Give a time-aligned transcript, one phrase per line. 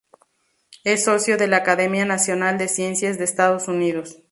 [0.83, 4.17] Es socio de la Academia Nacional de Ciencias de Estados Unidos.